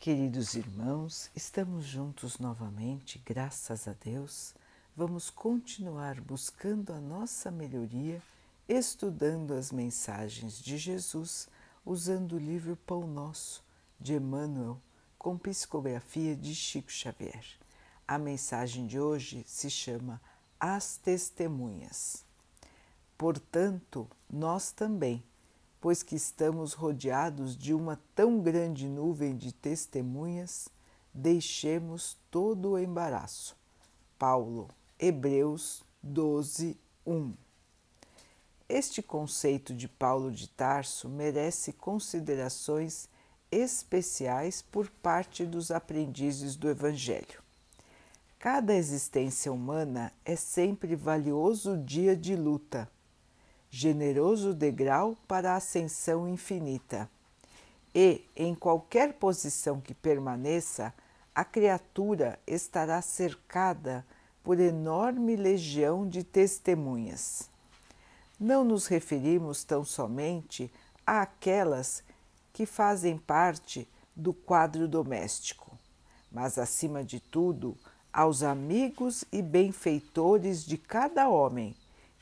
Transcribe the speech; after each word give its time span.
Queridos 0.00 0.54
irmãos, 0.54 1.30
estamos 1.36 1.84
juntos 1.84 2.38
novamente, 2.38 3.20
graças 3.22 3.86
a 3.86 3.92
Deus. 3.92 4.54
Vamos 4.96 5.28
continuar 5.28 6.22
buscando 6.22 6.94
a 6.94 6.98
nossa 6.98 7.50
melhoria, 7.50 8.22
estudando 8.66 9.52
as 9.52 9.70
mensagens 9.70 10.58
de 10.58 10.78
Jesus, 10.78 11.50
usando 11.84 12.36
o 12.36 12.38
livro 12.38 12.76
Pão 12.86 13.06
Nosso 13.06 13.62
de 14.00 14.14
Emmanuel, 14.14 14.80
com 15.18 15.36
psicografia 15.36 16.34
de 16.34 16.54
Chico 16.54 16.90
Xavier. 16.90 17.44
A 18.08 18.16
mensagem 18.16 18.86
de 18.86 18.98
hoje 18.98 19.44
se 19.46 19.68
chama 19.68 20.18
As 20.58 20.96
Testemunhas. 20.96 22.24
Portanto, 23.18 24.08
nós 24.30 24.72
também 24.72 25.22
pois 25.80 26.02
que 26.02 26.14
estamos 26.14 26.74
rodeados 26.74 27.56
de 27.56 27.72
uma 27.72 27.98
tão 28.14 28.40
grande 28.40 28.86
nuvem 28.86 29.36
de 29.36 29.50
testemunhas, 29.52 30.68
deixemos 31.12 32.18
todo 32.30 32.72
o 32.72 32.78
embaraço. 32.78 33.56
Paulo, 34.18 34.68
Hebreus 34.98 35.82
12, 36.02 36.78
1. 37.06 37.34
Este 38.68 39.02
conceito 39.02 39.74
de 39.74 39.88
Paulo 39.88 40.30
de 40.30 40.48
Tarso 40.48 41.08
merece 41.08 41.72
considerações 41.72 43.08
especiais 43.50 44.62
por 44.62 44.88
parte 44.88 45.44
dos 45.44 45.70
aprendizes 45.70 46.54
do 46.54 46.68
Evangelho. 46.68 47.42
Cada 48.38 48.74
existência 48.74 49.52
humana 49.52 50.12
é 50.24 50.36
sempre 50.36 50.94
valioso 50.94 51.76
dia 51.78 52.16
de 52.16 52.36
luta 52.36 52.88
generoso 53.70 54.52
degrau 54.52 55.16
para 55.28 55.52
a 55.52 55.56
ascensão 55.56 56.28
infinita. 56.28 57.08
E, 57.94 58.24
em 58.36 58.54
qualquer 58.54 59.14
posição 59.14 59.80
que 59.80 59.94
permaneça, 59.94 60.92
a 61.34 61.44
criatura 61.44 62.38
estará 62.46 63.00
cercada 63.00 64.04
por 64.42 64.58
enorme 64.58 65.36
legião 65.36 66.08
de 66.08 66.24
testemunhas. 66.24 67.48
Não 68.38 68.64
nos 68.64 68.86
referimos 68.86 69.64
tão 69.64 69.84
somente 69.84 70.72
àquelas 71.06 72.02
que 72.52 72.66
fazem 72.66 73.16
parte 73.16 73.88
do 74.16 74.32
quadro 74.32 74.88
doméstico, 74.88 75.78
mas, 76.32 76.58
acima 76.58 77.04
de 77.04 77.20
tudo, 77.20 77.76
aos 78.12 78.42
amigos 78.42 79.24
e 79.30 79.40
benfeitores 79.40 80.64
de 80.64 80.76
cada 80.76 81.28
homem 81.28 81.76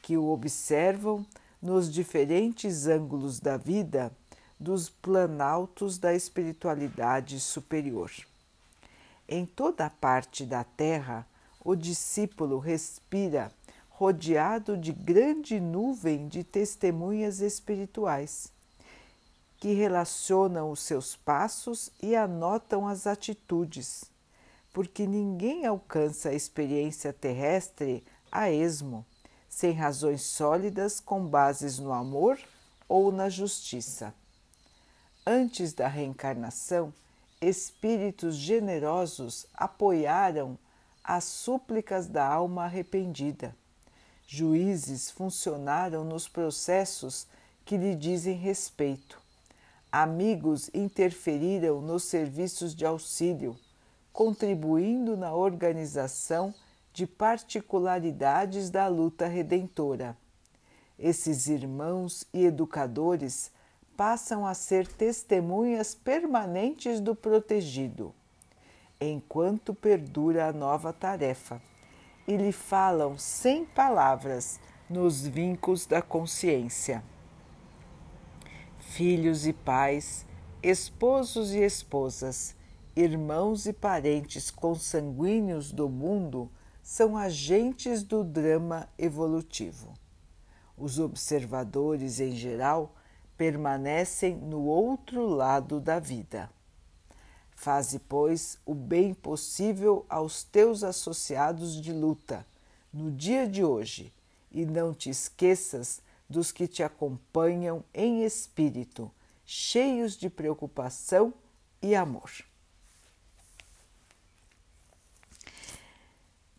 que 0.08 0.16
o 0.16 0.30
observam 0.30 1.26
nos 1.60 1.92
diferentes 1.92 2.86
ângulos 2.86 3.40
da 3.40 3.58
vida 3.58 4.10
dos 4.58 4.88
planaltos 4.88 5.98
da 5.98 6.14
espiritualidade 6.14 7.38
superior. 7.38 8.10
Em 9.28 9.44
toda 9.44 9.90
parte 9.90 10.46
da 10.46 10.64
Terra, 10.64 11.26
o 11.62 11.76
discípulo 11.76 12.58
respira 12.58 13.52
rodeado 13.90 14.78
de 14.78 14.92
grande 14.92 15.60
nuvem 15.60 16.26
de 16.26 16.42
testemunhas 16.42 17.40
espirituais, 17.40 18.50
que 19.58 19.74
relacionam 19.74 20.70
os 20.70 20.80
seus 20.80 21.16
passos 21.16 21.90
e 22.02 22.16
anotam 22.16 22.88
as 22.88 23.06
atitudes, 23.06 24.04
porque 24.72 25.06
ninguém 25.06 25.66
alcança 25.66 26.30
a 26.30 26.34
experiência 26.34 27.12
terrestre 27.12 28.02
a 28.32 28.50
esmo 28.50 29.04
sem 29.48 29.72
razões 29.72 30.22
sólidas 30.22 31.00
com 31.00 31.24
bases 31.26 31.78
no 31.78 31.92
amor 31.92 32.38
ou 32.88 33.10
na 33.10 33.28
justiça. 33.28 34.14
Antes 35.26 35.72
da 35.72 35.88
reencarnação, 35.88 36.92
espíritos 37.40 38.36
generosos 38.36 39.46
apoiaram 39.54 40.58
as 41.02 41.24
súplicas 41.24 42.06
da 42.06 42.26
alma 42.26 42.64
arrependida. 42.64 43.54
Juízes 44.26 45.10
funcionaram 45.10 46.04
nos 46.04 46.28
processos 46.28 47.26
que 47.64 47.76
lhe 47.76 47.94
dizem 47.94 48.36
respeito. 48.36 49.20
Amigos 49.90 50.70
interferiram 50.74 51.80
nos 51.80 52.04
serviços 52.04 52.74
de 52.74 52.84
auxílio, 52.84 53.58
contribuindo 54.12 55.16
na 55.16 55.32
organização 55.32 56.54
de 56.98 57.06
particularidades 57.06 58.70
da 58.70 58.88
luta 58.88 59.28
redentora. 59.28 60.16
Esses 60.98 61.46
irmãos 61.46 62.26
e 62.34 62.44
educadores 62.44 63.52
passam 63.96 64.44
a 64.44 64.52
ser 64.52 64.88
testemunhas 64.88 65.94
permanentes 65.94 66.98
do 66.98 67.14
protegido, 67.14 68.12
enquanto 69.00 69.72
perdura 69.72 70.48
a 70.48 70.52
nova 70.52 70.92
tarefa, 70.92 71.62
e 72.26 72.36
lhe 72.36 72.50
falam 72.50 73.16
sem 73.16 73.64
palavras 73.64 74.58
nos 74.90 75.24
vincos 75.24 75.86
da 75.86 76.02
consciência. 76.02 77.04
Filhos 78.80 79.46
e 79.46 79.52
pais, 79.52 80.26
esposos 80.60 81.54
e 81.54 81.60
esposas, 81.60 82.56
irmãos 82.96 83.66
e 83.66 83.72
parentes 83.72 84.50
consanguíneos 84.50 85.70
do 85.70 85.88
mundo 85.88 86.50
são 86.88 87.18
agentes 87.18 88.02
do 88.02 88.24
drama 88.24 88.88
evolutivo. 88.96 89.92
Os 90.74 90.98
observadores, 90.98 92.18
em 92.18 92.34
geral, 92.34 92.94
permanecem 93.36 94.34
no 94.34 94.62
outro 94.62 95.26
lado 95.26 95.80
da 95.80 95.98
vida. 95.98 96.48
Faze, 97.54 97.98
pois, 97.98 98.58
o 98.64 98.74
bem 98.74 99.12
possível 99.12 100.06
aos 100.08 100.42
teus 100.42 100.82
associados 100.82 101.78
de 101.78 101.92
luta 101.92 102.46
no 102.90 103.10
dia 103.10 103.46
de 103.46 103.62
hoje 103.62 104.10
e 104.50 104.64
não 104.64 104.94
te 104.94 105.10
esqueças 105.10 106.00
dos 106.26 106.50
que 106.50 106.66
te 106.66 106.82
acompanham 106.82 107.84
em 107.92 108.24
espírito, 108.24 109.10
cheios 109.44 110.16
de 110.16 110.30
preocupação 110.30 111.34
e 111.82 111.94
amor. 111.94 112.47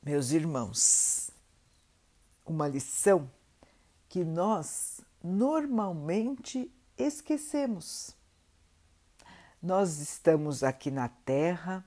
Meus 0.02 0.32
irmãos, 0.32 1.30
uma 2.46 2.70
lição 2.70 3.30
que 4.08 4.24
nós 4.24 5.02
normalmente 5.22 6.72
esquecemos. 6.98 8.16
Nós 9.62 10.00
estamos 10.00 10.64
aqui 10.64 10.90
na 10.90 11.10
Terra 11.10 11.86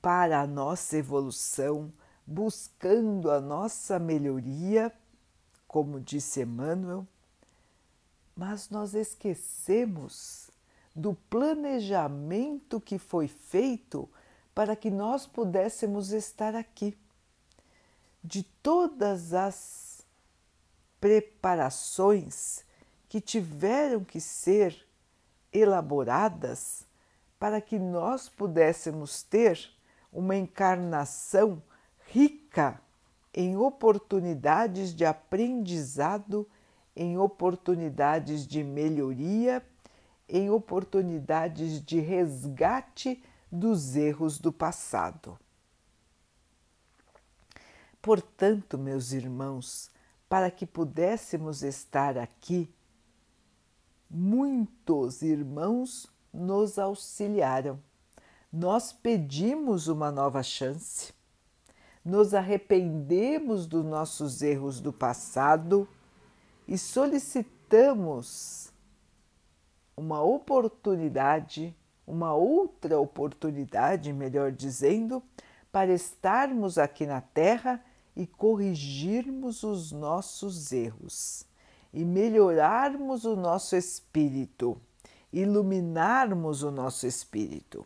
para 0.00 0.40
a 0.40 0.46
nossa 0.46 0.96
evolução, 0.96 1.92
buscando 2.26 3.30
a 3.30 3.38
nossa 3.38 3.98
melhoria, 3.98 4.90
como 5.68 6.00
disse 6.00 6.40
Emmanuel, 6.40 7.06
mas 8.34 8.70
nós 8.70 8.94
esquecemos 8.94 10.50
do 10.94 11.12
planejamento 11.28 12.80
que 12.80 12.98
foi 12.98 13.28
feito 13.28 14.08
para 14.56 14.74
que 14.74 14.90
nós 14.90 15.26
pudéssemos 15.26 16.12
estar 16.12 16.54
aqui. 16.54 16.96
De 18.24 18.42
todas 18.42 19.34
as 19.34 20.00
preparações 20.98 22.64
que 23.06 23.20
tiveram 23.20 24.02
que 24.02 24.18
ser 24.18 24.74
elaboradas 25.52 26.86
para 27.38 27.60
que 27.60 27.78
nós 27.78 28.30
pudéssemos 28.30 29.22
ter 29.22 29.60
uma 30.10 30.34
encarnação 30.34 31.62
rica 32.06 32.80
em 33.34 33.58
oportunidades 33.58 34.94
de 34.94 35.04
aprendizado, 35.04 36.48
em 36.96 37.18
oportunidades 37.18 38.46
de 38.46 38.64
melhoria, 38.64 39.62
em 40.26 40.48
oportunidades 40.48 41.84
de 41.84 42.00
resgate 42.00 43.22
dos 43.50 43.96
erros 43.96 44.38
do 44.38 44.52
passado. 44.52 45.38
Portanto, 48.00 48.78
meus 48.78 49.12
irmãos, 49.12 49.90
para 50.28 50.50
que 50.50 50.66
pudéssemos 50.66 51.62
estar 51.62 52.16
aqui, 52.16 52.72
muitos 54.08 55.22
irmãos 55.22 56.06
nos 56.32 56.78
auxiliaram. 56.78 57.80
Nós 58.52 58.92
pedimos 58.92 59.88
uma 59.88 60.10
nova 60.12 60.42
chance, 60.42 61.12
nos 62.04 62.32
arrependemos 62.32 63.66
dos 63.66 63.84
nossos 63.84 64.40
erros 64.40 64.80
do 64.80 64.92
passado 64.92 65.88
e 66.68 66.78
solicitamos 66.78 68.72
uma 69.96 70.22
oportunidade 70.22 71.74
uma 72.06 72.34
outra 72.34 72.98
oportunidade, 72.98 74.12
melhor 74.12 74.52
dizendo, 74.52 75.22
para 75.72 75.92
estarmos 75.92 76.78
aqui 76.78 77.06
na 77.06 77.20
Terra 77.20 77.84
e 78.14 78.26
corrigirmos 78.26 79.62
os 79.62 79.92
nossos 79.92 80.72
erros 80.72 81.44
e 81.92 82.04
melhorarmos 82.04 83.24
o 83.24 83.36
nosso 83.36 83.76
espírito 83.76 84.80
iluminarmos 85.32 86.62
o 86.62 86.70
nosso 86.70 87.06
espírito. 87.06 87.84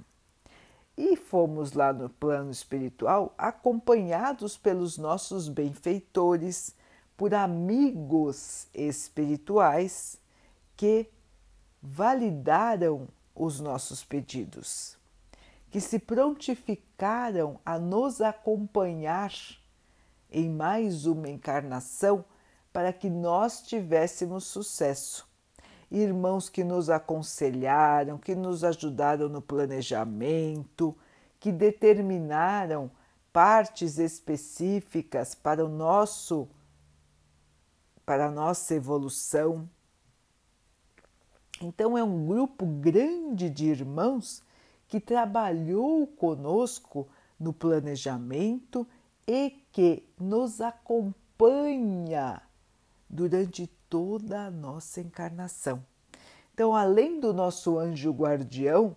E 0.97 1.17
fomos 1.17 1.73
lá 1.73 1.93
no 1.93 2.09
plano 2.09 2.51
espiritual 2.51 3.35
acompanhados 3.37 4.57
pelos 4.57 4.99
nossos 4.99 5.49
benfeitores, 5.49 6.77
por 7.17 7.35
amigos 7.35 8.67
espirituais 8.73 10.19
que 10.77 11.11
validaram 11.83 13.09
os 13.43 13.61
nossos 13.61 14.05
pedidos, 14.05 14.97
que 15.71 15.81
se 15.81 15.99
prontificaram 15.99 17.59
a 17.65 17.79
nos 17.79 18.21
acompanhar 18.21 19.33
em 20.31 20.49
mais 20.49 21.07
uma 21.07 21.29
encarnação 21.29 22.25
para 22.73 22.93
que 22.93 23.09
nós 23.09 23.63
tivéssemos 23.63 24.45
sucesso 24.45 25.31
irmãos 25.91 26.49
que 26.49 26.63
nos 26.63 26.89
aconselharam, 26.89 28.17
que 28.17 28.35
nos 28.35 28.63
ajudaram 28.63 29.29
no 29.29 29.43
planejamento, 29.43 30.97
que 31.41 31.51
determinaram 31.51 32.91
partes 33.33 33.99
específicas 33.99 35.35
para 35.35 35.65
o 35.65 35.69
nosso 35.69 36.49
para 38.07 38.27
a 38.27 38.31
nossa 38.31 38.75
evolução. 38.75 39.69
Então 41.61 41.97
é 41.97 42.03
um 42.03 42.27
grupo 42.27 42.65
grande 42.65 43.51
de 43.51 43.67
irmãos 43.67 44.43
que 44.89 44.99
trabalhou 44.99 46.07
conosco 46.07 47.07
no 47.39 47.53
planejamento 47.53 48.87
e 49.27 49.63
que 49.71 50.03
nos 50.19 50.61
acompanha 50.61 52.43
durante 53.09 53.67
toda 53.89 54.47
a 54.47 54.51
nossa 54.51 55.01
encarnação. 55.01 55.85
Então, 56.55 56.75
além 56.75 57.21
do 57.21 57.33
nosso 57.33 57.79
anjo 57.79 58.11
guardião, 58.11 58.97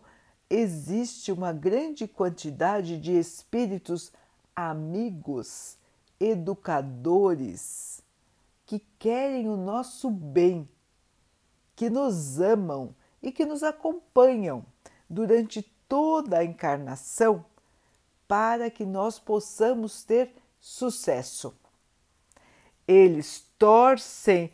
existe 0.50 1.31
uma 1.31 1.51
grande 1.51 2.07
quantidade 2.07 2.98
de 2.98 3.12
espíritos 3.12 4.12
amigos, 4.56 5.77
educadores, 6.19 8.04
que 8.66 8.80
querem 9.00 9.50
o 9.50 9.57
nosso 9.57 10.09
bem, 10.09 10.68
que 11.75 11.89
nos 11.89 12.39
amam 12.39 12.95
e 13.21 13.31
que 13.31 13.45
nos 13.45 13.63
acompanham 13.63 14.65
durante 15.09 15.61
toda 15.87 16.39
a 16.39 16.43
encarnação 16.43 17.45
para 18.27 18.69
que 18.69 18.85
nós 18.85 19.19
possamos 19.19 20.03
ter 20.03 20.33
sucesso. 20.59 21.55
Eles 22.87 23.45
torcem 23.57 24.51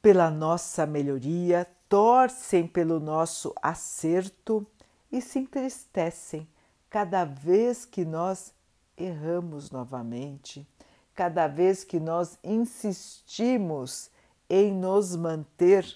pela 0.00 0.30
nossa 0.30 0.86
melhoria, 0.86 1.66
torcem 1.88 2.66
pelo 2.66 3.00
nosso 3.00 3.54
acerto 3.60 4.66
e 5.10 5.20
se 5.20 5.40
entristecem 5.40 6.48
cada 6.88 7.24
vez 7.24 7.84
que 7.84 8.04
nós 8.04 8.54
erramos 8.96 9.70
novamente, 9.70 10.66
cada 11.14 11.46
vez 11.46 11.84
que 11.84 11.98
nós 11.98 12.38
insistimos 12.42 14.10
em 14.50 14.72
nos 14.72 15.14
manter 15.14 15.86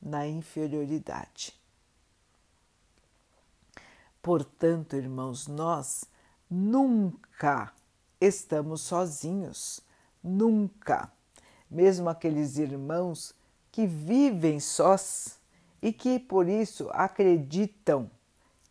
na 0.00 0.26
inferioridade. 0.26 1.52
Portanto, 4.22 4.94
irmãos, 4.94 5.48
nós 5.48 6.04
nunca 6.48 7.72
estamos 8.20 8.82
sozinhos, 8.82 9.80
nunca. 10.22 11.10
Mesmo 11.68 12.08
aqueles 12.08 12.56
irmãos 12.56 13.34
que 13.72 13.86
vivem 13.86 14.60
sós 14.60 15.38
e 15.82 15.92
que 15.92 16.20
por 16.20 16.48
isso 16.48 16.88
acreditam 16.92 18.08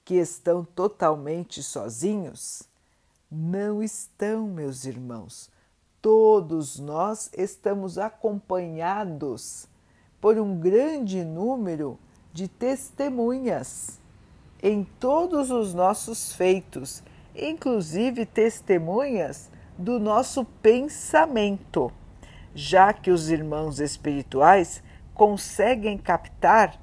que 0.06 0.16
estão 0.16 0.63
totalmente 0.63 1.62
sozinhos, 1.62 2.63
não 3.30 3.84
estão, 3.84 4.48
meus 4.48 4.86
irmãos. 4.86 5.50
Todos 6.04 6.80
nós 6.80 7.32
estamos 7.32 7.98
acompanhados 7.98 9.70
por 10.20 10.38
um 10.38 10.60
grande 10.60 11.24
número 11.24 11.98
de 12.34 12.50
testemunhas 12.50 14.02
em 14.62 14.84
todos 14.84 15.50
os 15.50 15.74
nossos 15.74 16.34
feitos, 16.34 17.02
inclusive 17.34 18.26
testemunhas 18.26 19.50
do 19.78 19.98
nosso 19.98 20.44
pensamento, 20.44 21.90
já 22.54 22.92
que 22.92 23.10
os 23.10 23.30
irmãos 23.30 23.80
espirituais 23.80 24.84
conseguem 25.14 25.98
captar 25.98 26.82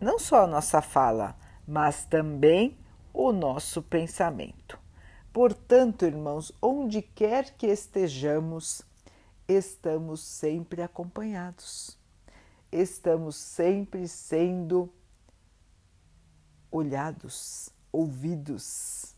não 0.00 0.18
só 0.18 0.42
a 0.42 0.48
nossa 0.48 0.82
fala, 0.82 1.36
mas 1.64 2.04
também 2.06 2.76
o 3.14 3.30
nosso 3.30 3.80
pensamento. 3.80 4.87
Portanto, 5.38 6.04
irmãos, 6.04 6.50
onde 6.60 7.00
quer 7.00 7.56
que 7.56 7.68
estejamos, 7.68 8.82
estamos 9.46 10.20
sempre 10.20 10.82
acompanhados, 10.82 11.96
estamos 12.72 13.36
sempre 13.36 14.08
sendo 14.08 14.92
olhados, 16.72 17.70
ouvidos. 17.92 19.14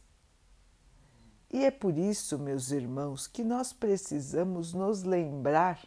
E 1.51 1.65
é 1.65 1.71
por 1.71 1.97
isso, 1.97 2.39
meus 2.39 2.71
irmãos, 2.71 3.27
que 3.27 3.43
nós 3.43 3.73
precisamos 3.73 4.75
nos 4.75 5.03
lembrar 5.03 5.83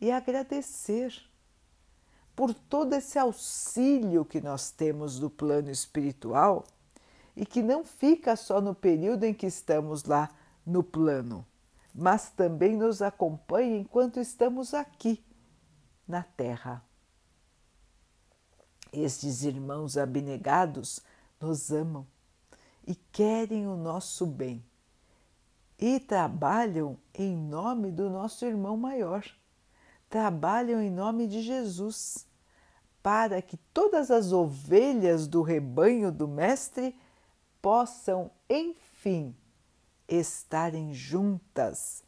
e 0.00 0.10
agradecer 0.10 1.12
por 2.34 2.54
todo 2.54 2.94
esse 2.94 3.18
auxílio 3.18 4.24
que 4.24 4.40
nós 4.40 4.70
temos 4.70 5.18
do 5.18 5.28
plano 5.28 5.70
espiritual 5.70 6.64
e 7.36 7.44
que 7.44 7.62
não 7.62 7.84
fica 7.84 8.34
só 8.34 8.60
no 8.60 8.74
período 8.74 9.24
em 9.24 9.34
que 9.34 9.46
estamos 9.46 10.04
lá 10.04 10.30
no 10.64 10.82
plano, 10.82 11.46
mas 11.94 12.30
também 12.30 12.76
nos 12.76 13.02
acompanha 13.02 13.76
enquanto 13.76 14.18
estamos 14.18 14.72
aqui 14.74 15.22
na 16.08 16.22
Terra. 16.22 16.82
Estes 18.92 19.42
irmãos 19.44 19.96
abnegados 19.96 21.00
nos 21.40 21.70
amam 21.70 22.06
e 22.86 22.94
querem 22.94 23.66
o 23.66 23.76
nosso 23.76 24.24
bem 24.24 24.64
e 25.78 26.00
trabalham 26.00 26.96
em 27.14 27.36
nome 27.36 27.92
do 27.92 28.08
nosso 28.08 28.46
irmão 28.46 28.76
maior 28.76 29.22
trabalham 30.08 30.80
em 30.80 30.90
nome 30.90 31.26
de 31.26 31.42
Jesus, 31.42 32.26
para 33.02 33.40
que 33.40 33.56
todas 33.72 34.10
as 34.10 34.32
ovelhas 34.32 35.26
do 35.26 35.42
rebanho 35.42 36.10
do 36.10 36.26
Mestre 36.26 36.98
possam, 37.66 38.30
enfim, 38.48 39.34
estarem 40.06 40.94
juntas 40.94 42.04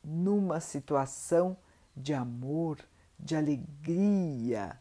numa 0.00 0.60
situação 0.60 1.56
de 1.96 2.14
amor, 2.14 2.78
de 3.18 3.34
alegria, 3.34 4.78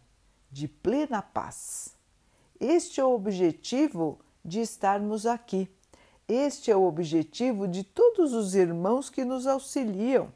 de 0.51 0.67
plena 0.67 1.23
paz. 1.23 1.97
Este 2.59 3.01
é 3.01 3.03
o 3.03 3.15
objetivo 3.15 4.19
de 4.45 4.59
estarmos 4.59 5.25
aqui. 5.25 5.67
Este 6.27 6.69
é 6.69 6.77
o 6.77 6.83
objetivo 6.83 7.67
de 7.67 7.83
todos 7.83 8.31
os 8.31 8.53
irmãos 8.53 9.09
que 9.09 9.25
nos 9.25 9.47
auxiliam 9.47 10.31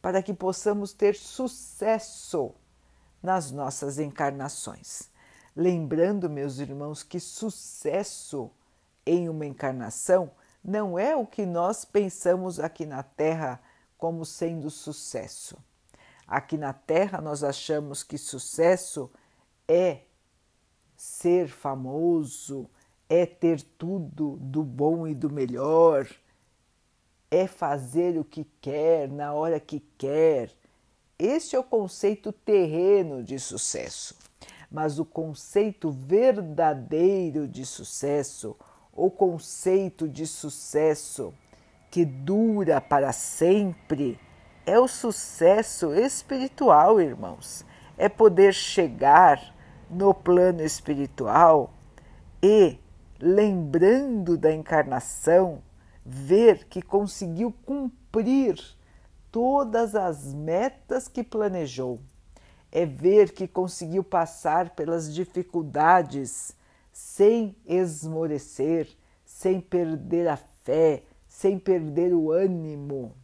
para 0.00 0.22
que 0.22 0.32
possamos 0.32 0.94
ter 0.94 1.14
sucesso 1.14 2.54
nas 3.22 3.50
nossas 3.50 3.98
encarnações. 3.98 5.10
Lembrando, 5.54 6.30
meus 6.30 6.58
irmãos, 6.58 7.02
que 7.02 7.20
sucesso 7.20 8.50
em 9.06 9.28
uma 9.28 9.46
encarnação 9.46 10.30
não 10.62 10.98
é 10.98 11.14
o 11.14 11.26
que 11.26 11.44
nós 11.44 11.84
pensamos 11.84 12.58
aqui 12.58 12.86
na 12.86 13.02
Terra 13.02 13.60
como 13.98 14.24
sendo 14.24 14.70
sucesso. 14.70 15.58
Aqui 16.26 16.56
na 16.56 16.72
Terra 16.72 17.20
nós 17.20 17.44
achamos 17.44 18.02
que 18.02 18.16
sucesso 18.16 19.10
é 19.68 20.00
ser 20.96 21.48
famoso, 21.48 22.68
é 23.08 23.26
ter 23.26 23.60
tudo 23.62 24.38
do 24.40 24.62
bom 24.62 25.06
e 25.06 25.14
do 25.14 25.30
melhor, 25.30 26.08
é 27.30 27.46
fazer 27.46 28.18
o 28.18 28.24
que 28.24 28.44
quer, 28.60 29.08
na 29.08 29.32
hora 29.32 29.60
que 29.60 29.80
quer. 29.98 30.50
Este 31.18 31.56
é 31.56 31.58
o 31.58 31.64
conceito 31.64 32.32
terreno 32.32 33.22
de 33.22 33.38
sucesso. 33.38 34.16
Mas 34.70 34.98
o 34.98 35.04
conceito 35.04 35.90
verdadeiro 35.90 37.46
de 37.46 37.66
sucesso, 37.66 38.56
o 38.94 39.10
conceito 39.10 40.08
de 40.08 40.26
sucesso 40.26 41.34
que 41.90 42.04
dura 42.04 42.80
para 42.80 43.12
sempre, 43.12 44.18
é 44.66 44.78
o 44.78 44.88
sucesso 44.88 45.94
espiritual, 45.94 47.00
irmãos. 47.00 47.64
É 47.96 48.08
poder 48.08 48.52
chegar 48.52 49.54
no 49.88 50.12
plano 50.12 50.62
espiritual 50.62 51.72
e, 52.42 52.78
lembrando 53.20 54.36
da 54.36 54.52
encarnação, 54.52 55.62
ver 56.04 56.64
que 56.64 56.82
conseguiu 56.82 57.54
cumprir 57.64 58.58
todas 59.30 59.94
as 59.94 60.34
metas 60.34 61.08
que 61.08 61.22
planejou. 61.22 62.00
é 62.72 62.84
ver 62.84 63.32
que 63.32 63.46
conseguiu 63.46 64.02
passar 64.02 64.70
pelas 64.70 65.14
dificuldades 65.14 66.56
sem 66.94 67.56
esmorecer, 67.66 68.88
sem 69.24 69.60
perder 69.60 70.28
a 70.28 70.36
fé, 70.36 71.02
sem 71.26 71.58
perder 71.58 72.14
o 72.14 72.30
ânimo. 72.30 73.16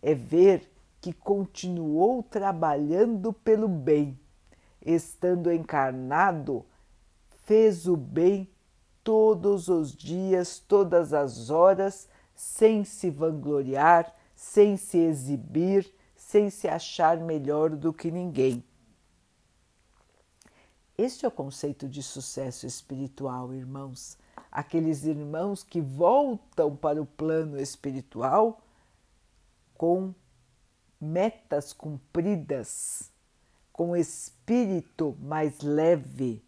É 0.00 0.14
ver 0.14 0.72
que 1.02 1.12
continuou 1.12 2.22
trabalhando 2.22 3.30
pelo 3.30 3.68
bem, 3.68 4.18
estando 4.80 5.52
encarnado, 5.52 6.64
fez 7.44 7.86
o 7.86 7.94
bem 7.94 8.48
todos 9.02 9.68
os 9.68 9.94
dias, 9.94 10.58
todas 10.58 11.12
as 11.12 11.50
horas, 11.50 12.08
sem 12.34 12.84
se 12.84 13.10
vangloriar, 13.10 14.14
sem 14.34 14.78
se 14.78 14.96
exibir, 14.96 15.94
sem 16.16 16.48
se 16.48 16.66
achar 16.66 17.18
melhor 17.18 17.68
do 17.68 17.92
que 17.92 18.10
ninguém. 18.10 18.64
Este 20.96 21.24
é 21.24 21.28
o 21.28 21.32
conceito 21.32 21.88
de 21.88 22.02
sucesso 22.02 22.66
espiritual, 22.66 23.52
irmãos. 23.52 24.16
Aqueles 24.50 25.04
irmãos 25.04 25.64
que 25.64 25.80
voltam 25.80 26.76
para 26.76 27.02
o 27.02 27.06
plano 27.06 27.58
espiritual 27.60 28.60
com 29.76 30.14
metas 31.00 31.72
cumpridas, 31.72 33.10
com 33.72 33.96
espírito 33.96 35.16
mais 35.20 35.60
leve, 35.60 36.44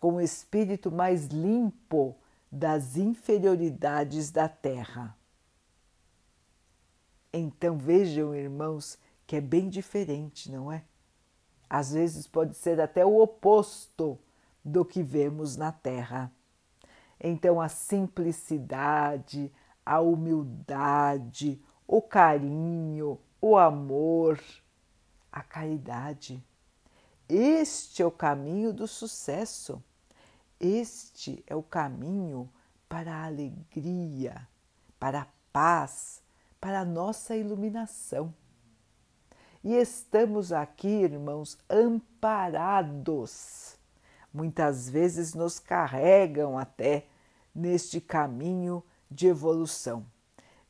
com 0.00 0.20
espírito 0.20 0.90
mais 0.90 1.26
limpo 1.26 2.16
das 2.50 2.96
inferioridades 2.96 4.32
da 4.32 4.48
terra. 4.48 5.16
Então 7.32 7.78
vejam, 7.78 8.34
irmãos, 8.34 8.98
que 9.24 9.36
é 9.36 9.40
bem 9.40 9.68
diferente, 9.68 10.50
não 10.50 10.70
é? 10.70 10.84
Às 11.74 11.92
vezes 11.92 12.24
pode 12.28 12.54
ser 12.54 12.80
até 12.80 13.04
o 13.04 13.20
oposto 13.20 14.16
do 14.64 14.84
que 14.84 15.02
vemos 15.02 15.56
na 15.56 15.72
Terra. 15.72 16.30
Então, 17.18 17.60
a 17.60 17.68
simplicidade, 17.68 19.52
a 19.84 19.98
humildade, 20.00 21.60
o 21.84 22.00
carinho, 22.00 23.18
o 23.40 23.56
amor, 23.56 24.40
a 25.32 25.42
caridade. 25.42 26.40
Este 27.28 28.02
é 28.02 28.06
o 28.06 28.10
caminho 28.12 28.72
do 28.72 28.86
sucesso. 28.86 29.82
Este 30.60 31.42
é 31.44 31.56
o 31.56 31.62
caminho 31.62 32.48
para 32.88 33.12
a 33.12 33.24
alegria, 33.24 34.46
para 35.00 35.22
a 35.22 35.26
paz, 35.52 36.22
para 36.60 36.82
a 36.82 36.84
nossa 36.84 37.34
iluminação. 37.34 38.32
E 39.64 39.74
estamos 39.76 40.52
aqui, 40.52 40.88
irmãos, 40.88 41.56
amparados. 41.70 43.24
Muitas 44.30 44.90
vezes 44.90 45.32
nos 45.32 45.58
carregam 45.58 46.58
até 46.58 47.06
neste 47.54 47.98
caminho 47.98 48.84
de 49.10 49.28
evolução. 49.28 50.04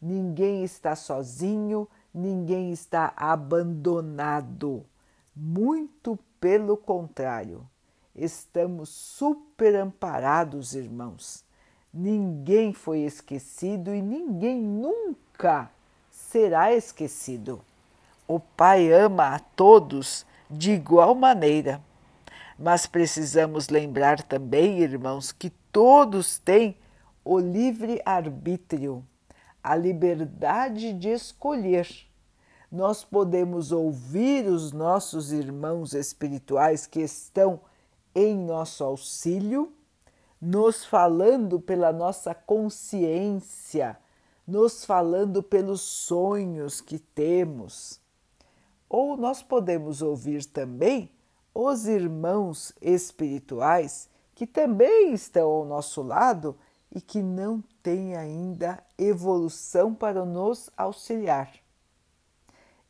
Ninguém 0.01 0.63
está 0.63 0.95
sozinho, 0.95 1.89
ninguém 2.15 2.71
está 2.71 3.13
abandonado. 3.17 4.87
Muito 5.35 6.17
pelo 6.41 6.77
contrário, 6.77 7.69
estamos 8.15 8.91
super 8.91 9.75
amparados, 9.75 10.73
irmãos. 10.73 11.45
Ninguém 11.93 12.73
foi 12.73 13.01
esquecido 13.01 13.93
e 13.93 14.01
ninguém 14.01 14.63
nunca 14.63 15.69
será 16.13 16.73
esquecido. 16.73 17.61
O 18.27 18.41
Pai 18.41 18.91
ama 18.91 19.35
a 19.35 19.39
todos 19.39 20.25
de 20.51 20.73
igual 20.73 21.15
maneira. 21.15 21.79
Mas 22.59 22.87
precisamos 22.87 23.69
lembrar 23.69 24.23
também, 24.23 24.79
irmãos, 24.79 25.31
que 25.31 25.51
todos 25.71 26.39
têm 26.39 26.75
o 27.23 27.39
livre 27.39 28.01
arbítrio, 28.03 29.05
a 29.63 29.77
liberdade 29.77 30.95
de 30.95 31.11
escolher. 31.11 31.87
Nós 32.73 33.05
podemos 33.05 33.73
ouvir 33.73 34.47
os 34.47 34.73
nossos 34.73 35.31
irmãos 35.31 35.93
espirituais 35.93 36.87
que 36.87 37.01
estão 37.01 37.61
em 38.15 38.35
nosso 38.35 38.83
auxílio, 38.85 39.71
nos 40.41 40.83
falando 40.83 41.61
pela 41.61 41.93
nossa 41.93 42.35
consciência, 42.35 43.99
nos 44.47 44.83
falando 44.83 45.43
pelos 45.43 45.83
sonhos 45.83 46.81
que 46.81 46.99
temos 46.99 48.03
ou 48.97 49.17
nós 49.17 49.43
podemos 49.43 50.03
ouvir 50.03 50.45
também 50.45 51.11
os 51.53 51.89
irmãos 51.89 52.73
espirituais 52.81 54.09
que 54.37 54.47
também 54.47 55.13
estão 55.13 55.49
ao 55.49 55.65
nosso 55.65 56.01
lado 56.01 56.57
e 56.95 57.01
que 57.01 57.21
não 57.21 57.61
têm 57.83 58.15
ainda 58.15 58.81
evolução 58.97 59.93
para 59.93 60.25
nos 60.25 60.71
auxiliar. 60.77 61.53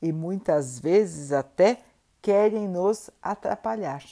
E 0.03 0.13
muitas 0.13 0.79
vezes 0.79 1.33
até 1.33 1.81
querem 2.21 2.69
nos 2.69 3.09
atrapalhar. 3.23 4.05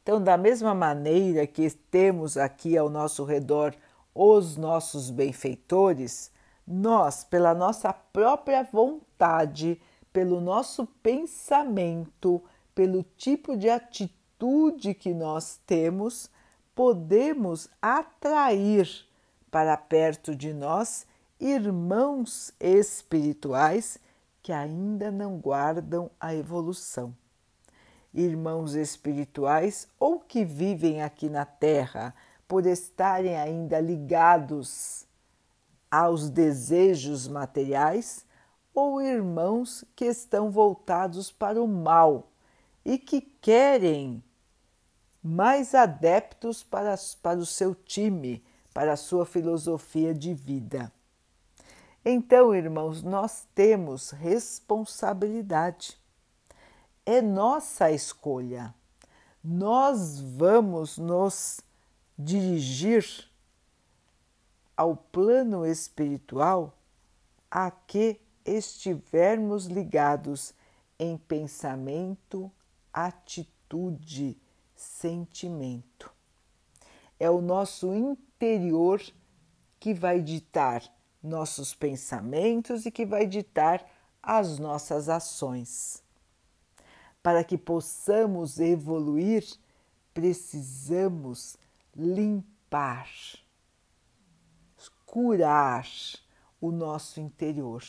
Então, 0.00 0.22
da 0.22 0.36
mesma 0.36 0.76
maneira 0.76 1.44
que 1.44 1.68
temos 1.90 2.36
aqui 2.36 2.78
ao 2.78 2.88
nosso 2.88 3.24
redor 3.24 3.74
os 4.14 4.56
nossos 4.56 5.10
benfeitores, 5.10 6.30
nós, 6.66 7.22
pela 7.22 7.54
nossa 7.54 7.92
própria 7.92 8.62
vontade, 8.64 9.80
pelo 10.12 10.40
nosso 10.40 10.86
pensamento, 11.02 12.42
pelo 12.74 13.04
tipo 13.16 13.56
de 13.56 13.68
atitude 13.68 14.94
que 14.94 15.14
nós 15.14 15.60
temos, 15.66 16.30
podemos 16.74 17.68
atrair 17.80 19.06
para 19.50 19.76
perto 19.76 20.34
de 20.34 20.52
nós 20.52 21.06
irmãos 21.38 22.52
espirituais 22.58 23.98
que 24.42 24.52
ainda 24.52 25.10
não 25.10 25.38
guardam 25.38 26.10
a 26.20 26.34
evolução. 26.34 27.14
Irmãos 28.12 28.74
espirituais 28.74 29.88
ou 29.98 30.18
que 30.20 30.44
vivem 30.44 31.02
aqui 31.02 31.28
na 31.28 31.44
Terra 31.44 32.14
por 32.48 32.66
estarem 32.66 33.36
ainda 33.36 33.80
ligados 33.80 35.05
aos 35.90 36.30
desejos 36.30 37.28
materiais 37.28 38.24
ou 38.74 39.00
irmãos 39.00 39.84
que 39.94 40.04
estão 40.04 40.50
voltados 40.50 41.32
para 41.32 41.62
o 41.62 41.66
mal 41.66 42.30
e 42.84 42.98
que 42.98 43.20
querem 43.20 44.22
mais 45.22 45.74
adeptos 45.74 46.62
para, 46.62 46.94
para 47.22 47.38
o 47.38 47.46
seu 47.46 47.74
time, 47.74 48.44
para 48.72 48.92
a 48.92 48.96
sua 48.96 49.26
filosofia 49.26 50.14
de 50.14 50.34
vida. 50.34 50.92
Então, 52.04 52.54
irmãos, 52.54 53.02
nós 53.02 53.48
temos 53.52 54.10
responsabilidade. 54.10 55.98
É 57.04 57.20
nossa 57.20 57.90
escolha. 57.90 58.72
Nós 59.42 60.20
vamos 60.20 60.98
nos 60.98 61.60
dirigir 62.16 63.28
ao 64.76 64.96
plano 64.96 65.64
espiritual 65.64 66.76
a 67.50 67.70
que 67.70 68.20
estivermos 68.44 69.66
ligados 69.66 70.52
em 70.98 71.16
pensamento, 71.16 72.50
atitude, 72.92 74.38
sentimento. 74.74 76.12
É 77.18 77.30
o 77.30 77.40
nosso 77.40 77.94
interior 77.94 79.02
que 79.80 79.94
vai 79.94 80.20
ditar 80.20 80.82
nossos 81.22 81.74
pensamentos 81.74 82.86
e 82.86 82.90
que 82.90 83.06
vai 83.06 83.26
ditar 83.26 83.84
as 84.22 84.58
nossas 84.58 85.08
ações. 85.08 86.02
Para 87.22 87.42
que 87.42 87.56
possamos 87.56 88.60
evoluir, 88.60 89.44
precisamos 90.12 91.56
limpar 91.96 93.08
curar 95.06 95.86
o 96.60 96.70
nosso 96.70 97.20
interior, 97.20 97.82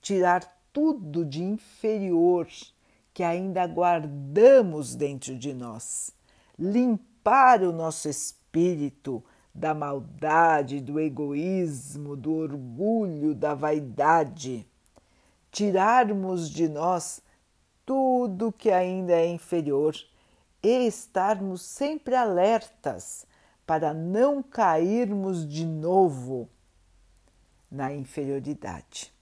tirar 0.00 0.50
tudo 0.72 1.24
de 1.24 1.42
inferior 1.42 2.48
que 3.12 3.22
ainda 3.22 3.66
guardamos 3.66 4.94
dentro 4.94 5.36
de 5.36 5.52
nós, 5.52 6.10
limpar 6.58 7.62
o 7.62 7.72
nosso 7.72 8.08
espírito 8.08 9.22
da 9.54 9.74
maldade, 9.74 10.80
do 10.80 10.98
egoísmo, 10.98 12.16
do 12.16 12.34
orgulho, 12.34 13.34
da 13.34 13.54
vaidade, 13.54 14.66
tirarmos 15.50 16.50
de 16.50 16.68
nós 16.68 17.22
tudo 17.86 18.50
que 18.50 18.70
ainda 18.70 19.12
é 19.12 19.26
inferior 19.26 19.94
e 20.62 20.86
estarmos 20.86 21.62
sempre 21.62 22.14
alertas 22.16 23.26
para 23.66 23.94
não 23.94 24.42
cairmos 24.42 25.48
de 25.48 25.66
novo 25.66 26.48
na 27.70 27.92
inferioridade. 27.92 29.12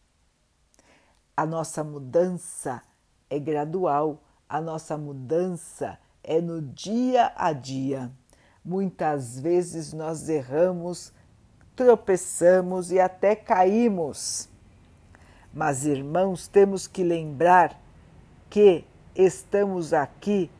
A 1.36 1.46
nossa 1.46 1.82
mudança 1.82 2.82
é 3.30 3.38
gradual, 3.38 4.22
a 4.48 4.60
nossa 4.60 4.98
mudança 4.98 5.98
é 6.22 6.40
no 6.40 6.60
dia 6.60 7.32
a 7.36 7.52
dia. 7.52 8.10
Muitas 8.64 9.40
vezes 9.40 9.92
nós 9.92 10.28
erramos, 10.28 11.12
tropeçamos 11.74 12.92
e 12.92 13.00
até 13.00 13.34
caímos. 13.34 14.48
Mas, 15.52 15.84
irmãos, 15.84 16.46
temos 16.46 16.86
que 16.86 17.02
lembrar 17.02 17.80
que 18.50 18.84
estamos 19.14 19.92
aqui 19.92 20.50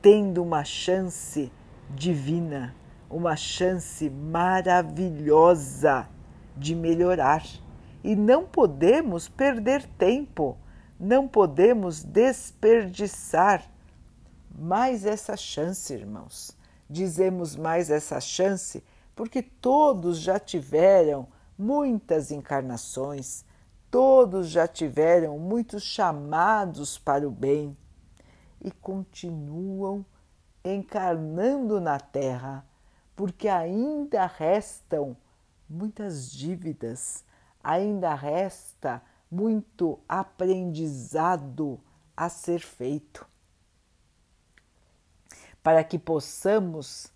tendo 0.00 0.42
uma 0.42 0.64
chance 0.64 1.52
divina, 1.90 2.74
uma 3.10 3.36
chance 3.36 4.08
maravilhosa 4.10 6.08
de 6.56 6.74
melhorar. 6.74 7.44
E 8.02 8.14
não 8.14 8.44
podemos 8.44 9.28
perder 9.28 9.86
tempo, 9.98 10.56
não 10.98 11.26
podemos 11.26 12.02
desperdiçar 12.02 13.62
mais 14.58 15.04
essa 15.06 15.36
chance, 15.36 15.92
irmãos. 15.92 16.56
Dizemos 16.88 17.54
mais 17.56 17.90
essa 17.90 18.20
chance 18.20 18.82
porque 19.14 19.42
todos 19.42 20.20
já 20.20 20.38
tiveram 20.38 21.26
muitas 21.58 22.30
encarnações, 22.30 23.44
todos 23.90 24.48
já 24.48 24.68
tiveram 24.68 25.38
muitos 25.38 25.82
chamados 25.82 26.98
para 26.98 27.26
o 27.26 27.30
bem 27.30 27.76
e 28.62 28.70
continuam 28.70 30.06
encarnando 30.64 31.80
na 31.80 31.98
Terra, 31.98 32.64
porque 33.14 33.48
ainda 33.48 34.26
restam 34.26 35.16
muitas 35.68 36.30
dívidas, 36.30 37.24
ainda 37.62 38.14
resta 38.14 39.02
muito 39.30 39.98
aprendizado 40.08 41.80
a 42.16 42.28
ser 42.28 42.60
feito. 42.60 43.26
Para 45.62 45.84
que 45.84 45.98
possamos 45.98 47.12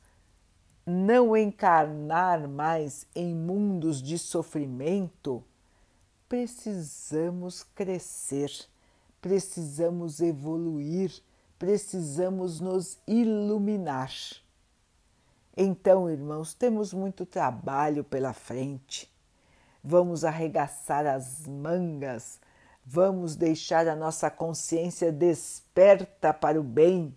não 0.84 1.36
encarnar 1.36 2.48
mais 2.48 3.06
em 3.14 3.34
mundos 3.34 4.02
de 4.02 4.18
sofrimento, 4.18 5.42
precisamos 6.28 7.62
crescer, 7.62 8.50
precisamos 9.20 10.20
evoluir, 10.20 11.12
precisamos 11.62 12.58
nos 12.58 12.98
iluminar. 13.06 14.10
Então, 15.56 16.10
irmãos, 16.10 16.54
temos 16.54 16.92
muito 16.92 17.24
trabalho 17.24 18.02
pela 18.02 18.32
frente. 18.32 19.08
Vamos 19.80 20.24
arregaçar 20.24 21.06
as 21.06 21.46
mangas, 21.46 22.40
vamos 22.84 23.36
deixar 23.36 23.86
a 23.86 23.94
nossa 23.94 24.28
consciência 24.28 25.12
desperta 25.12 26.34
para 26.34 26.60
o 26.60 26.64
bem 26.64 27.16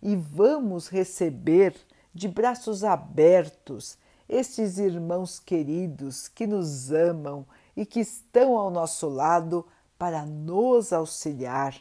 e 0.00 0.16
vamos 0.16 0.88
receber 0.88 1.76
de 2.14 2.28
braços 2.28 2.84
abertos 2.84 3.98
estes 4.26 4.78
irmãos 4.78 5.38
queridos 5.38 6.28
que 6.28 6.46
nos 6.46 6.90
amam 6.90 7.44
e 7.76 7.84
que 7.84 8.00
estão 8.00 8.56
ao 8.56 8.70
nosso 8.70 9.06
lado 9.06 9.66
para 9.98 10.24
nos 10.24 10.94
auxiliar, 10.94 11.76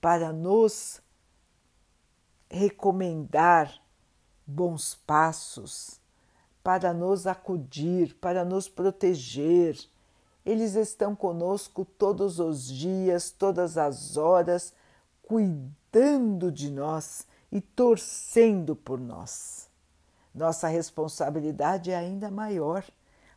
para 0.00 0.32
nos 0.32 1.05
recomendar 2.48 3.80
bons 4.46 4.94
passos, 5.06 6.00
para 6.62 6.92
nos 6.92 7.26
acudir, 7.26 8.16
para 8.16 8.44
nos 8.44 8.68
proteger. 8.68 9.78
Eles 10.44 10.74
estão 10.74 11.14
conosco 11.14 11.84
todos 11.84 12.38
os 12.38 12.68
dias, 12.68 13.30
todas 13.30 13.76
as 13.78 14.16
horas, 14.16 14.72
cuidando 15.22 16.50
de 16.50 16.70
nós 16.70 17.26
e 17.50 17.60
torcendo 17.60 18.74
por 18.74 18.98
nós. 19.00 19.68
Nossa 20.34 20.68
responsabilidade 20.68 21.90
é 21.90 21.96
ainda 21.96 22.30
maior, 22.30 22.84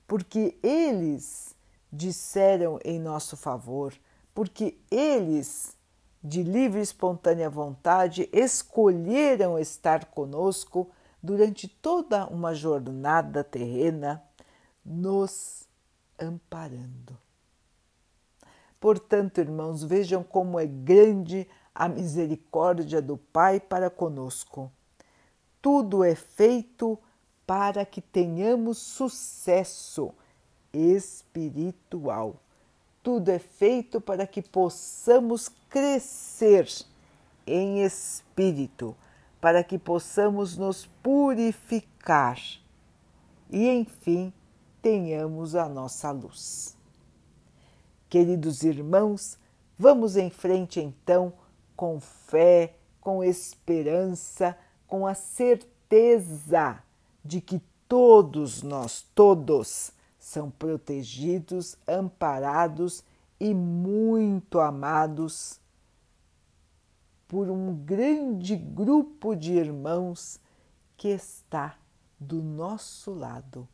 porque 0.08 0.58
eles 0.62 1.56
disseram 1.92 2.80
em 2.84 3.00
nosso 3.00 3.38
favor, 3.38 3.94
porque 4.34 4.78
eles, 4.92 5.78
de 6.24 6.44
livre 6.44 6.80
e 6.80 6.84
espontânea 6.84 7.50
vontade, 7.50 8.30
escolheram 8.34 9.58
estar 9.58 10.06
conosco 10.06 10.90
durante 11.22 11.68
toda 11.68 12.26
uma 12.28 12.54
jornada 12.54 13.44
terrena, 13.44 14.24
nos 14.84 15.68
amparando. 16.18 17.18
Portanto, 18.80 19.40
irmãos, 19.40 19.84
vejam 19.84 20.24
como 20.24 20.60
é 20.60 20.66
grande 20.66 21.48
a 21.76 21.88
misericórdia 21.88 23.02
do 23.02 23.18
Pai 23.18 23.60
para 23.60 23.90
conosco. 23.90 24.72
Tudo 25.62 26.04
é 26.04 26.16
feito 26.16 26.98
para 27.46 27.86
que 27.86 28.02
tenhamos 28.02 28.78
sucesso 28.78 30.14
espiritual. 30.74 32.36
Tudo 33.02 33.30
é 33.30 33.40
feito 33.40 34.02
para 34.02 34.28
que 34.28 34.42
possamos 34.42 35.50
crescer 35.70 36.68
em 37.46 37.84
espírito, 37.84 38.96
para 39.40 39.64
que 39.64 39.78
possamos 39.78 40.58
nos 40.58 40.86
purificar 41.02 42.38
e, 43.50 43.68
enfim, 43.68 44.32
tenhamos 44.82 45.56
a 45.56 45.68
nossa 45.68 46.12
luz. 46.12 46.78
Queridos 48.10 48.64
irmãos, 48.64 49.38
vamos 49.78 50.16
em 50.18 50.30
frente 50.30 50.80
então 50.80 51.34
com 51.76 52.00
fé, 52.00 52.76
com 53.00 53.24
esperança, 53.24 54.58
com 54.88 55.08
a 55.08 55.14
certeza 55.14 56.84
de 57.24 57.42
que 57.42 57.62
todos 57.88 58.62
nós, 58.62 59.06
todos, 59.16 59.92
são 60.30 60.52
protegidos, 60.52 61.76
amparados 61.88 63.04
e 63.40 63.52
muito 63.52 64.60
amados 64.60 65.60
por 67.28 67.50
um 67.50 67.74
grande 67.74 68.56
grupo 68.56 69.36
de 69.36 69.54
irmãos 69.54 70.40
que 70.96 71.08
está 71.08 71.80
do 72.20 72.44
nosso 72.44 73.12
lado 73.12 73.68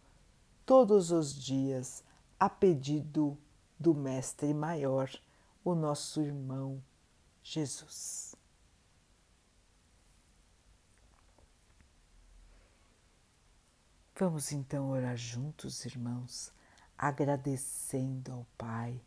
todos 0.66 1.12
os 1.12 1.36
dias 1.36 2.02
a 2.40 2.50
pedido 2.50 3.38
do 3.78 3.94
Mestre 3.94 4.54
Maior, 4.54 5.10
o 5.62 5.76
nosso 5.76 6.22
irmão 6.22 6.82
Jesus. 7.44 8.35
Vamos 14.18 14.54
então 14.54 14.92
orar 14.92 15.18
juntos, 15.18 15.84
irmãos, 15.84 16.50
agradecendo 16.98 18.32
ao 18.32 18.48
Pai 18.58 19.02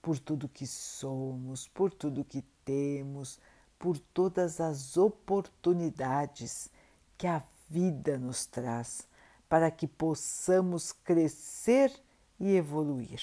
por 0.00 0.18
tudo 0.18 0.48
que 0.48 0.66
somos, 0.66 1.68
por 1.68 1.92
tudo 1.92 2.24
que 2.24 2.40
temos, 2.64 3.38
por 3.78 3.98
todas 3.98 4.58
as 4.58 4.96
oportunidades 4.96 6.70
que 7.18 7.26
a 7.26 7.42
vida 7.68 8.16
nos 8.16 8.46
traz 8.46 9.06
para 9.50 9.70
que 9.70 9.86
possamos 9.86 10.92
crescer 10.92 11.92
e 12.40 12.56
evoluir. 12.56 13.20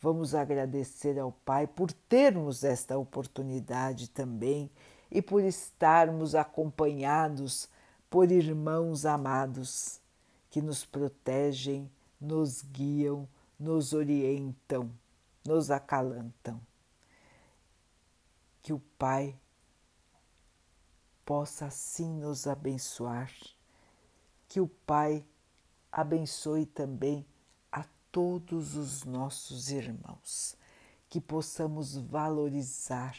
Vamos 0.00 0.36
agradecer 0.36 1.18
ao 1.18 1.32
Pai 1.32 1.66
por 1.66 1.90
termos 1.90 2.62
esta 2.62 2.96
oportunidade 2.96 4.08
também 4.08 4.70
e 5.10 5.20
por 5.20 5.42
estarmos 5.42 6.36
acompanhados 6.36 7.68
por 8.10 8.32
irmãos 8.32 9.06
amados 9.06 10.00
que 10.50 10.60
nos 10.60 10.84
protegem, 10.84 11.88
nos 12.20 12.60
guiam, 12.60 13.28
nos 13.56 13.92
orientam, 13.92 14.90
nos 15.46 15.70
acalantam. 15.70 16.60
Que 18.60 18.72
o 18.72 18.80
Pai 18.98 19.38
possa 21.24 21.66
assim 21.66 22.10
nos 22.10 22.48
abençoar, 22.48 23.32
que 24.48 24.60
o 24.60 24.66
Pai 24.66 25.24
abençoe 25.92 26.66
também 26.66 27.24
a 27.70 27.84
todos 28.10 28.74
os 28.74 29.04
nossos 29.04 29.70
irmãos, 29.70 30.56
que 31.08 31.20
possamos 31.20 31.96
valorizar 31.96 33.16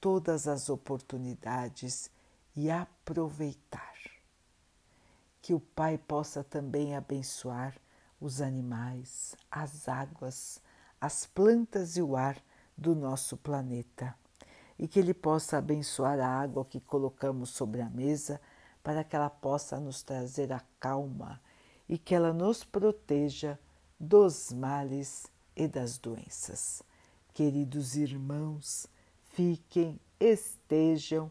todas 0.00 0.48
as 0.48 0.70
oportunidades 0.70 2.10
e 2.54 2.70
aproveitar. 2.70 3.94
Que 5.42 5.52
o 5.52 5.60
Pai 5.60 5.98
possa 5.98 6.42
também 6.42 6.96
abençoar 6.96 7.74
os 8.20 8.40
animais, 8.40 9.34
as 9.50 9.88
águas, 9.88 10.60
as 11.00 11.26
plantas 11.26 11.96
e 11.96 12.02
o 12.02 12.16
ar 12.16 12.36
do 12.76 12.94
nosso 12.94 13.36
planeta. 13.36 14.14
E 14.78 14.88
que 14.88 14.98
Ele 14.98 15.14
possa 15.14 15.58
abençoar 15.58 16.18
a 16.18 16.26
água 16.26 16.64
que 16.64 16.80
colocamos 16.80 17.50
sobre 17.50 17.80
a 17.80 17.90
mesa 17.90 18.40
para 18.82 19.04
que 19.04 19.14
ela 19.16 19.30
possa 19.30 19.78
nos 19.78 20.02
trazer 20.02 20.52
a 20.52 20.62
calma 20.78 21.40
e 21.88 21.98
que 21.98 22.14
ela 22.14 22.32
nos 22.32 22.64
proteja 22.64 23.58
dos 23.98 24.52
males 24.52 25.26
e 25.56 25.68
das 25.68 25.98
doenças. 25.98 26.82
Queridos 27.32 27.96
irmãos, 27.96 28.86
fiquem, 29.30 30.00
estejam 30.18 31.30